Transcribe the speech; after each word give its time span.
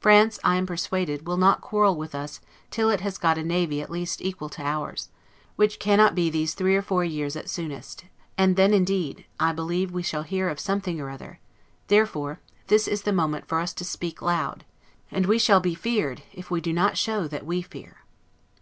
France, 0.00 0.38
I 0.42 0.56
am 0.56 0.64
persuaded, 0.64 1.26
will 1.26 1.36
not 1.36 1.60
quarrel 1.60 1.94
with 1.94 2.14
us 2.14 2.40
till 2.70 2.88
it 2.88 3.02
has 3.02 3.18
got 3.18 3.36
a 3.36 3.42
navy 3.44 3.82
at 3.82 3.90
least 3.90 4.22
equal 4.22 4.48
to 4.48 4.62
ours, 4.62 5.10
which 5.56 5.78
cannot 5.78 6.14
be 6.14 6.30
these 6.30 6.54
three 6.54 6.74
or 6.74 6.80
four 6.80 7.04
years 7.04 7.36
at 7.36 7.50
soonest; 7.50 8.06
and 8.38 8.56
then, 8.56 8.72
indeed, 8.72 9.26
I 9.38 9.52
believe 9.52 9.92
we 9.92 10.02
shall 10.02 10.22
hear 10.22 10.48
of 10.48 10.58
something 10.58 10.98
or 11.02 11.10
other; 11.10 11.38
therefore, 11.88 12.40
this 12.68 12.88
is 12.88 13.02
the 13.02 13.12
moment 13.12 13.46
for 13.46 13.60
us 13.60 13.74
to 13.74 13.84
speak 13.84 14.22
loud; 14.22 14.64
and 15.10 15.26
we 15.26 15.38
shall 15.38 15.60
be 15.60 15.74
feared, 15.74 16.22
if 16.32 16.50
we 16.50 16.62
do 16.62 16.72
not 16.72 16.96
show 16.96 17.26
that 17.28 17.44
we 17.44 17.60
fear. 17.60 18.06